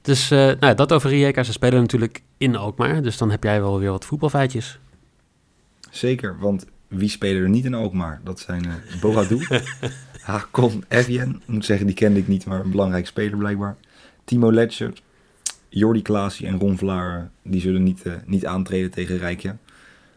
Dus 0.02 0.32
eh, 0.32 0.38
nou, 0.38 0.58
ja, 0.60 0.74
dat 0.74 0.94
over 0.94 1.10
Rijeka. 1.10 1.44
Ze 1.44 1.52
spelen 1.52 1.82
natuurlijk 1.82 2.22
in 2.38 2.56
Alkmaar. 2.56 3.02
Dus 3.02 3.18
dan 3.18 3.32
heb 3.32 3.44
jij 3.44 3.62
wel 3.62 3.80
weer 3.80 3.92
wat 3.92 4.06
voetbalfeitjes. 4.06 4.80
Zeker, 5.90 6.40
want 6.40 6.66
wie 6.88 7.10
spelen 7.10 7.42
er 7.42 7.50
niet 7.50 7.66
in 7.66 7.74
Alkmaar? 7.74 8.22
Dat 8.24 8.40
zijn 8.40 8.66
Bogadou, 9.02 9.46
Hakon 10.22 10.84
Evjen. 10.88 11.30
Ik 11.30 11.48
moet 11.48 11.66
zeggen, 11.66 11.86
die 11.86 11.96
kende 11.96 12.20
ik 12.20 12.28
niet, 12.28 12.46
maar 12.46 12.60
een 12.60 12.72
belangrijk 12.72 13.08
speler 13.08 13.38
blijkbaar. 13.38 13.76
Timo 14.24 14.52
Letcher, 14.52 14.94
Jordi 15.70 16.02
Klaasie 16.02 16.48
en 16.48 16.60
Ron 16.60 16.78
Vlaar, 16.78 17.30
die 17.42 17.62
zullen 17.62 17.84
niet, 17.84 18.04
niet 18.26 18.46
aantreden 18.46 18.92
tegen 18.92 19.18
Rijkja. 19.18 19.58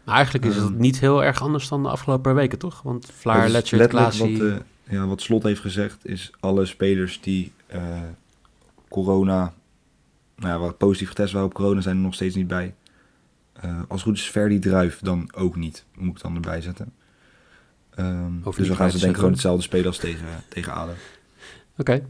Maar 0.06 0.14
eigenlijk 0.14 0.44
is 0.44 0.54
het 0.54 0.64
Ehm. 0.64 0.76
niet 0.76 1.00
heel 1.00 1.24
erg 1.24 1.42
anders 1.42 1.68
dan 1.68 1.82
de 1.82 1.88
afgelopen 1.88 2.22
paar 2.22 2.34
weken, 2.34 2.58
toch? 2.58 2.82
Want 2.82 3.10
Vlaar, 3.14 3.36
Dat 3.36 3.46
is 3.46 3.52
Letcher, 3.52 3.78
letterlijk 3.78 4.10
Klaasie... 4.14 4.38
Wat, 4.42 4.50
eh, 4.50 4.92
ja, 4.92 5.06
wat 5.06 5.20
Slot 5.20 5.42
heeft 5.42 5.60
gezegd 5.60 6.06
is 6.06 6.30
alle 6.40 6.66
spelers 6.66 7.20
die 7.20 7.52
eh, 7.66 8.02
corona, 8.88 9.54
nou 10.36 10.52
ja, 10.52 10.58
wat 10.58 10.78
positief 10.78 11.08
getest 11.08 11.32
waren 11.32 11.48
op 11.48 11.54
corona, 11.54 11.80
zijn 11.80 11.96
er 11.96 12.02
nog 12.02 12.14
steeds 12.14 12.34
niet 12.34 12.46
bij. 12.46 12.74
Eh, 13.52 13.78
als 13.78 13.86
het 13.88 14.02
goed 14.02 14.16
is 14.16 14.30
Verdi 14.30 14.58
Druif 14.58 14.98
dan 15.02 15.30
ook 15.34 15.56
niet, 15.56 15.84
moet 15.94 16.16
ik 16.16 16.22
dan 16.22 16.34
erbij 16.34 16.60
zetten. 16.60 16.92
Ehm, 17.94 18.32
dus 18.42 18.42
dan 18.42 18.54
gaan 18.54 18.66
ze 18.66 18.76
denk 18.76 18.90
zetten, 18.90 19.08
ik 19.08 19.16
gewoon 19.16 19.32
hetzelfde 19.32 19.62
spelen 19.62 19.86
als 19.86 19.98
tegen, 19.98 20.26
tegen 20.48 20.72
ADO. 20.72 20.92
Oké. 21.76 22.06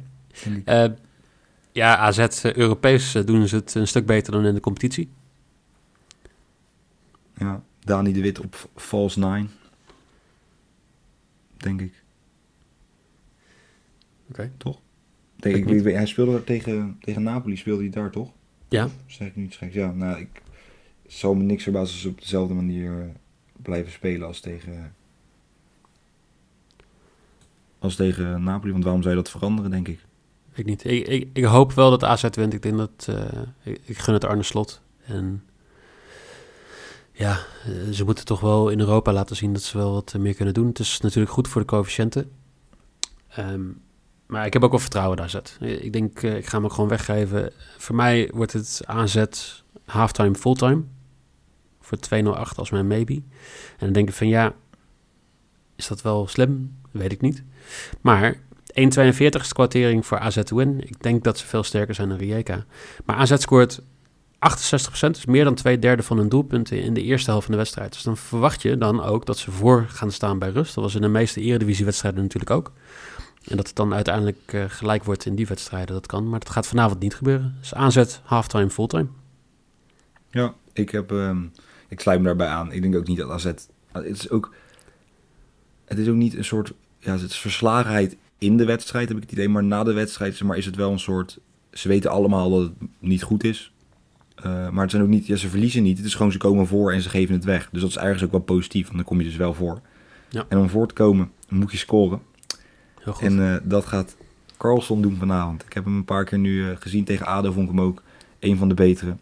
Eh, 0.64 0.84
ja, 1.72 1.96
AZ 1.96 2.44
Europees 2.44 3.12
doen 3.12 3.48
ze 3.48 3.56
het 3.56 3.74
een 3.74 3.88
stuk 3.88 4.06
beter 4.06 4.32
dan 4.32 4.44
in 4.44 4.54
de 4.54 4.60
competitie. 4.60 5.08
Ja, 7.38 7.62
Dani 7.86 8.12
de 8.12 8.20
Wit 8.20 8.40
op 8.40 8.68
False 8.76 9.18
Nine. 9.18 9.46
Denk 11.56 11.80
ik. 11.80 12.02
Oké. 14.30 14.50
Toch? 14.56 14.80
Denk 15.36 15.56
ik, 15.56 15.66
ik 15.66 15.74
niet. 15.74 15.84
hij 15.84 16.06
speelde 16.06 16.44
tegen, 16.44 16.96
tegen 17.00 17.22
Napoli, 17.22 17.56
speelde 17.56 17.82
hij 17.82 17.90
daar 17.90 18.10
toch? 18.10 18.30
Ja. 18.68 18.88
Zeg 19.06 19.28
ik 19.28 19.36
nu 19.36 19.44
iets 19.44 19.56
geks? 19.56 19.74
Ja, 19.74 19.92
nou, 19.92 20.20
ik 20.20 20.42
zal 21.06 21.34
me 21.34 21.42
niks 21.42 21.62
verbazen 21.62 21.92
als 21.92 22.02
ze 22.02 22.08
op 22.08 22.20
dezelfde 22.20 22.54
manier 22.54 23.00
eh, 23.00 23.08
blijven 23.62 23.92
spelen 23.92 24.26
als 24.26 24.40
tegen, 24.40 24.94
als 27.78 27.96
tegen 27.96 28.42
Napoli. 28.42 28.72
Want 28.72 28.84
waarom 28.84 29.02
zou 29.02 29.14
je 29.16 29.22
dat 29.22 29.30
veranderen, 29.30 29.70
denk 29.70 29.88
ik? 29.88 30.04
Ik 30.54 30.64
niet. 30.64 30.84
Ik, 30.84 31.06
ik, 31.06 31.28
ik 31.32 31.44
hoop 31.44 31.72
wel 31.72 31.90
dat 31.90 32.04
AZ 32.04 32.24
wint. 32.30 32.52
Ik 32.52 32.62
denk 32.62 32.76
dat... 32.76 33.06
eh, 33.08 33.42
ik, 33.62 33.80
ik 33.84 33.98
gun 33.98 34.14
het 34.14 34.24
Arne 34.24 34.42
Slot. 34.42 34.80
En 35.04 35.42
ja, 37.16 37.38
eh, 37.64 37.92
ze 37.92 38.04
moeten 38.04 38.24
toch 38.24 38.40
wel 38.40 38.68
in 38.68 38.80
Europa 38.80 39.12
laten 39.12 39.36
zien 39.36 39.52
dat 39.52 39.62
ze 39.62 39.78
wel 39.78 39.92
wat 39.92 40.12
eh, 40.14 40.20
meer 40.20 40.34
kunnen 40.34 40.54
doen. 40.54 40.66
Het 40.66 40.78
is 40.78 41.00
natuurlijk 41.00 41.32
goed 41.32 41.48
voor 41.48 41.60
de 41.60 41.66
coëfficiënten. 41.66 42.30
Ehm, 43.28 43.62
maar 44.26 44.46
ik 44.46 44.52
heb 44.52 44.64
ook 44.64 44.70
wel 44.70 44.80
vertrouwen 44.80 45.18
in 45.18 45.24
AZ. 45.24 45.34
Eh, 45.34 45.84
Ik 45.84 45.92
denk, 45.92 46.22
ik 46.22 46.46
ga 46.46 46.56
hem 46.56 46.64
ook 46.64 46.72
gewoon 46.72 46.88
weggeven. 46.88 47.52
Voor 47.78 47.94
mij 47.94 48.30
wordt 48.34 48.52
het 48.52 48.80
AZ 48.84 49.24
halftime, 49.84 50.34
fulltime. 50.34 50.82
Voor 51.80 51.98
208 51.98 52.58
als 52.58 52.70
mijn 52.70 52.86
maybe. 52.86 53.14
En 53.14 53.22
dan 53.78 53.92
denk 53.92 54.08
ik 54.08 54.14
van 54.14 54.28
ja, 54.28 54.54
is 55.76 55.86
dat 55.86 56.02
wel 56.02 56.26
slim? 56.26 56.76
Weet 56.90 57.12
ik 57.12 57.20
niet. 57.20 57.42
Maar 58.00 58.34
1,42 58.34 59.40
is 59.40 59.48
de 59.48 59.54
kwartering 59.54 60.06
voor 60.06 60.18
AZ 60.18 60.42
win. 60.44 60.80
Ik 60.80 61.02
denk 61.02 61.24
dat 61.24 61.38
ze 61.38 61.46
veel 61.46 61.62
sterker 61.62 61.94
zijn 61.94 62.08
dan 62.08 62.18
Rijeka. 62.18 62.64
Maar 63.04 63.16
AZ 63.16 63.34
scoort 63.36 63.82
68%, 64.36 64.38
dus 65.10 65.24
meer 65.24 65.44
dan 65.44 65.54
twee 65.54 65.78
derde 65.78 66.02
van 66.02 66.16
hun 66.16 66.28
doelpunten 66.28 66.82
in 66.82 66.94
de 66.94 67.02
eerste 67.02 67.30
helft 67.30 67.44
van 67.44 67.54
de 67.54 67.60
wedstrijd. 67.60 67.92
Dus 67.92 68.02
dan 68.02 68.16
verwacht 68.16 68.62
je 68.62 68.78
dan 68.78 69.02
ook 69.02 69.26
dat 69.26 69.38
ze 69.38 69.50
voor 69.50 69.84
gaan 69.88 70.12
staan 70.12 70.38
bij 70.38 70.50
rust. 70.50 70.74
Dat 70.74 70.84
was 70.84 70.94
in 70.94 71.00
de 71.00 71.08
meeste 71.08 71.40
eredivisiewedstrijden 71.40 72.22
natuurlijk 72.22 72.50
ook. 72.50 72.72
En 73.48 73.56
dat 73.56 73.66
het 73.66 73.76
dan 73.76 73.94
uiteindelijk 73.94 74.38
eh, 74.46 74.64
gelijk 74.68 75.04
wordt 75.04 75.26
in 75.26 75.34
die 75.34 75.46
wedstrijden, 75.46 75.94
dat 75.94 76.06
kan. 76.06 76.28
Maar 76.28 76.38
dat 76.38 76.50
gaat 76.50 76.66
vanavond 76.66 77.00
niet 77.00 77.14
gebeuren. 77.14 77.56
Dus 77.60 77.74
AZ, 77.74 78.18
halftime, 78.22 78.70
fulltime. 78.70 79.06
Ja, 80.30 80.54
ik, 80.72 80.90
heb, 80.90 81.12
ehm, 81.12 81.44
ik 81.88 82.00
sluit 82.00 82.18
me 82.18 82.24
daarbij 82.24 82.46
aan. 82.46 82.72
Ik 82.72 82.82
denk 82.82 82.96
ook 82.96 83.06
niet 83.06 83.18
dat 83.18 83.30
AZ... 83.30 83.44
Het 83.92 84.04
is 84.04 84.30
ook, 84.30 84.54
het 85.84 85.98
is 85.98 86.08
ook 86.08 86.14
niet 86.14 86.36
een 86.36 86.44
soort... 86.44 86.72
Ja, 86.98 87.12
het 87.12 87.30
is 87.30 87.38
verslagenheid 87.38 88.16
in 88.38 88.56
de 88.56 88.64
wedstrijd, 88.64 89.08
heb 89.08 89.16
ik 89.16 89.22
het 89.22 89.32
idee. 89.32 89.48
Maar 89.48 89.64
na 89.64 89.84
de 89.84 89.92
wedstrijd 89.92 90.42
maar, 90.42 90.56
is 90.56 90.66
het 90.66 90.76
wel 90.76 90.92
een 90.92 90.98
soort... 90.98 91.38
Ze 91.72 91.88
weten 91.88 92.10
allemaal 92.10 92.50
dat 92.50 92.60
het 92.60 92.88
niet 92.98 93.22
goed 93.22 93.44
is. 93.44 93.72
Eh, 94.36 94.68
maar 94.68 94.82
het 94.82 94.90
zijn 94.90 95.02
ook 95.02 95.08
niet, 95.08 95.26
ja, 95.26 95.36
ze 95.36 95.48
verliezen 95.48 95.82
niet. 95.82 95.96
Het 95.96 96.06
is 96.06 96.14
gewoon 96.14 96.32
ze 96.32 96.38
komen 96.38 96.66
voor 96.66 96.92
en 96.92 97.02
ze 97.02 97.08
geven 97.08 97.34
het 97.34 97.44
weg. 97.44 97.68
Dus 97.72 97.80
dat 97.80 97.90
is 97.90 97.98
ergens 97.98 98.24
ook 98.24 98.30
wel 98.30 98.40
positief, 98.40 98.84
want 98.84 98.96
dan 98.96 99.04
kom 99.04 99.18
je 99.18 99.24
dus 99.24 99.36
wel 99.36 99.54
voor. 99.54 99.80
Ja. 100.28 100.44
En 100.48 100.58
om 100.58 100.68
voor 100.68 100.88
te 100.88 100.94
komen 100.94 101.30
moet 101.48 101.70
je 101.70 101.76
scoren. 101.76 102.22
Heel 103.00 103.12
goed. 103.12 103.22
En 103.22 103.52
eh, 103.52 103.56
dat 103.62 103.86
gaat 103.86 104.16
Carlson 104.56 105.02
doen 105.02 105.16
vanavond. 105.16 105.64
Ik 105.64 105.72
heb 105.72 105.84
hem 105.84 105.96
een 105.96 106.04
paar 106.04 106.24
keer 106.24 106.38
nu 106.38 106.70
eh, 106.70 106.76
gezien 106.78 107.04
tegen 107.04 107.26
ADO, 107.26 107.52
vond 107.52 107.68
ik 107.70 107.74
hem 107.74 107.84
ook 107.84 108.02
een 108.38 108.56
van 108.56 108.68
de 108.68 108.74
betere. 108.74 109.16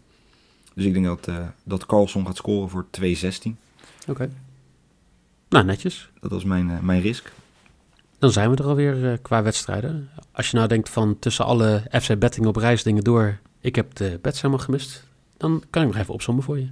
Dus 0.73 0.85
ik 0.85 0.93
denk 0.93 1.05
dat, 1.05 1.29
dat 1.63 1.85
Carlson 1.85 2.25
gaat 2.25 2.37
scoren 2.37 2.69
voor 2.69 2.85
2-16. 3.01 3.51
Oké. 4.07 4.29
Nou, 5.49 5.65
netjes. 5.65 6.09
Dat 6.19 6.31
was 6.31 6.43
mijn, 6.43 6.79
mijn 6.81 7.01
risk. 7.01 7.31
Dan 8.19 8.31
zijn 8.31 8.49
we 8.49 8.55
er 8.55 8.65
alweer 8.65 9.19
qua 9.21 9.43
wedstrijden. 9.43 10.09
Als 10.31 10.51
je 10.51 10.57
nou 10.57 10.67
denkt 10.67 10.89
van 10.89 11.19
tussen 11.19 11.45
alle 11.45 11.83
FC 12.01 12.19
Betting 12.19 12.45
op 12.45 12.55
reis 12.55 12.83
dingen 12.83 13.03
door, 13.03 13.39
ik 13.65 13.75
heb 13.75 13.95
de 13.95 14.19
helemaal 14.21 14.57
gemist, 14.57 15.03
dan 15.37 15.63
kan 15.69 15.81
ik 15.81 15.87
nog 15.87 15.97
even 15.97 16.13
opzommen 16.13 16.43
voor 16.43 16.59
je. 16.59 16.69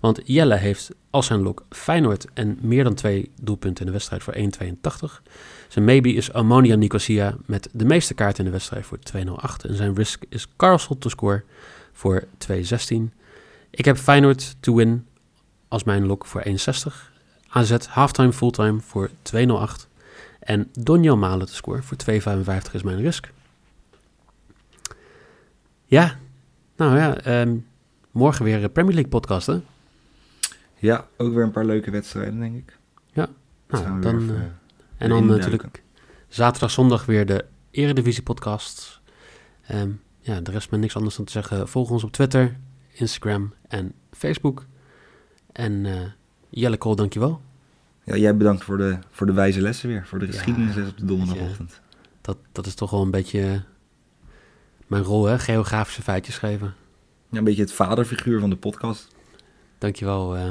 Want 0.00 0.20
Jelle 0.24 0.56
heeft 0.56 0.90
als 1.10 1.26
zijn 1.26 1.42
lok 1.42 1.64
Feyenoord 1.70 2.26
en 2.34 2.58
meer 2.60 2.84
dan 2.84 2.94
twee 2.94 3.30
doelpunten 3.40 3.80
in 3.80 3.86
de 3.86 3.92
wedstrijd 3.92 4.22
voor 4.22 4.34
1,82. 4.34 5.22
Zijn 5.68 5.84
maybe 5.84 6.12
is 6.12 6.32
Ammonia 6.32 6.76
Nicosia 6.76 7.36
met 7.46 7.68
de 7.72 7.84
meeste 7.84 8.14
kaarten 8.14 8.38
in 8.38 8.44
de 8.44 8.50
wedstrijd 8.50 8.86
voor 8.86 8.98
2,08. 8.98 9.68
En 9.68 9.76
zijn 9.76 9.94
risk 9.94 10.24
is 10.28 10.48
Carlsel 10.56 10.98
to 10.98 11.08
score 11.08 11.44
voor 11.92 12.24
2,16. 12.48 12.56
Ik 13.70 13.84
heb 13.84 13.96
Feyenoord 13.96 14.56
to 14.60 14.74
win 14.74 15.06
als 15.68 15.84
mijn 15.84 16.06
lok 16.06 16.26
voor 16.26 16.42
1,60. 16.46 16.52
AZ 17.48 17.76
halftime 17.86 18.32
fulltime 18.32 18.80
voor 18.80 19.10
2,08. 19.34 19.88
En 20.40 20.68
Donjo 20.78 21.16
Malen 21.16 21.46
te 21.46 21.54
score 21.54 21.82
voor 21.82 21.96
2,55 22.10 22.72
is 22.72 22.82
mijn 22.82 23.00
risk. 23.00 23.32
Ja, 25.84 26.18
nou 26.88 26.98
ja, 26.98 27.16
ehm, 27.20 27.56
morgen 28.10 28.44
weer 28.44 28.64
een 28.64 28.72
Premier 28.72 28.94
League 28.94 29.10
podcast 29.10 29.46
hè? 29.46 29.60
Ja, 30.78 31.06
ook 31.16 31.34
weer 31.34 31.42
een 31.42 31.50
paar 31.50 31.64
leuke 31.64 31.90
wedstrijden, 31.90 32.38
denk 32.38 32.56
ik. 32.56 32.78
Ja, 33.12 33.28
nou, 33.68 34.00
dan, 34.00 34.16
even, 34.22 34.34
eh, 34.34 34.40
eh, 34.42 34.48
en 34.96 35.08
dan 35.08 35.18
induiken. 35.18 35.50
natuurlijk 35.50 35.82
zaterdag, 36.28 36.70
zondag 36.70 37.06
weer 37.06 37.26
de 37.26 37.44
Eredivisie 37.70 38.22
podcast. 38.22 39.00
Ehm, 39.66 39.90
ja, 40.20 40.40
de 40.40 40.50
rest 40.50 40.70
met 40.70 40.80
niks 40.80 40.96
anders 40.96 41.16
dan 41.16 41.24
te 41.24 41.32
zeggen. 41.32 41.68
Volg 41.68 41.90
ons 41.90 42.04
op 42.04 42.12
Twitter, 42.12 42.56
Instagram 42.92 43.52
en 43.68 43.92
Facebook. 44.12 44.64
En 45.52 45.86
eh 45.86 46.00
Jelle 46.50 46.76
Kool, 46.76 46.96
dankjewel. 46.96 47.40
Ja, 48.04 48.16
jij 48.16 48.36
bedankt 48.36 48.64
voor 48.64 48.76
de, 48.76 48.98
voor 49.10 49.26
de 49.26 49.32
wijze 49.32 49.60
lessen 49.60 49.88
weer. 49.88 50.06
Voor 50.06 50.18
de 50.18 50.26
Ja, 50.26 50.32
geschiedenisles 50.32 50.88
op 50.88 50.98
de 50.98 51.04
donderdagochtend. 51.04 51.80
Dat, 52.20 52.36
dat 52.52 52.66
is 52.66 52.74
toch 52.74 52.90
wel 52.90 53.02
een 53.02 53.10
beetje 53.10 53.40
eh, 53.40 53.60
mijn 54.90 55.02
rol, 55.02 55.24
hè? 55.24 55.38
Geografische 55.38 56.02
feitjes 56.02 56.38
geven. 56.38 56.74
Ja, 57.30 57.38
een 57.38 57.44
beetje 57.44 57.62
het 57.62 57.72
vaderfiguur 57.72 58.40
van 58.40 58.50
de 58.50 58.56
podcast. 58.56 59.08
Dankjewel. 59.78 60.36
eh 60.36 60.50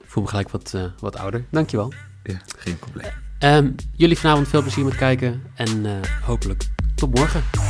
ik 0.00 0.06
voel 0.06 0.22
me 0.22 0.28
gelijk 0.28 0.50
wat, 0.50 0.74
eh, 0.74 0.84
wat 0.98 1.16
ouder. 1.16 1.44
Dankjewel. 1.50 1.92
Ja, 2.22 2.40
geen 2.58 2.78
probleem. 2.78 3.10
Ehm 3.38 3.70
jullie 3.96 4.18
vanavond 4.18 4.48
veel 4.48 4.62
plezier 4.62 4.84
met 4.84 4.96
kijken. 4.96 5.42
En 5.54 5.86
eh, 5.86 6.20
hopelijk 6.22 6.68
tot 6.94 7.14
morgen. 7.14 7.69